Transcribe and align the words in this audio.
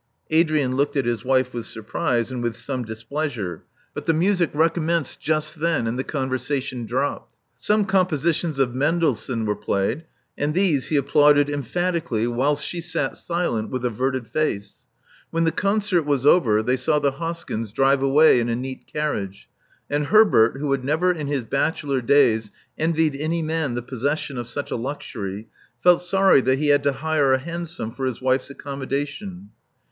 Adrian 0.31 0.75
looked 0.75 0.97
at 0.97 1.05
his 1.05 1.23
wife 1.23 1.53
with 1.53 1.67
surprise, 1.67 2.31
and 2.31 2.41
with 2.41 2.55
some 2.55 2.83
displeasure; 2.83 3.61
but 3.93 4.07
the 4.07 4.13
music 4.15 4.49
recommenced 4.51 5.19
just 5.19 5.55
Love 5.59 5.81
Among 5.81 5.83
the 5.83 5.89
Artists 6.03 6.09
325 6.47 6.89
then, 6.89 6.89
and 6.89 6.89
the 6.89 6.89
conversation 6.89 6.97
dropped. 6.97 7.37
Some 7.59 7.85
com 7.85 8.07
positions 8.07 8.57
of 8.57 8.73
Mendelssohn 8.73 9.45
were 9.45 9.55
played; 9.55 10.05
and 10.35 10.55
these 10.55 10.87
he 10.87 10.95
applauded 10.97 11.51
emphatically, 11.51 12.25
whilst 12.25 12.65
she 12.65 12.81
sat 12.81 13.15
silent 13.15 13.69
with 13.69 13.85
averted 13.85 14.25
face. 14.27 14.87
When 15.29 15.43
the 15.43 15.51
concert 15.51 16.07
was 16.07 16.25
over 16.25 16.63
they 16.63 16.77
saw 16.77 16.97
the 16.97 17.11
Hoskyns 17.11 17.71
drive 17.71 18.01
away 18.01 18.39
in 18.39 18.49
a 18.49 18.55
neat 18.55 18.87
carriage; 18.91 19.49
and 19.87 20.07
Herbert, 20.07 20.57
who 20.59 20.71
had 20.71 20.83
never 20.83 21.11
in 21.11 21.27
his 21.27 21.43
bachelor 21.43 22.01
days 22.01 22.49
envied 22.75 23.15
any 23.15 23.43
man 23.43 23.75
the 23.75 23.83
possession 23.83 24.39
of 24.39 24.47
such 24.47 24.71
a 24.71 24.75
luxury, 24.75 25.47
felt 25.83 26.01
sorry 26.01 26.41
that 26.41 26.57
he 26.57 26.69
had 26.69 26.81
to 26.81 26.91
hire 26.93 27.33
a 27.33 27.37
hansom 27.37 27.91
for 27.91 28.07
his 28.07 28.19
wife's 28.19 28.49
accommo 28.51 28.87
dation. 28.89 29.49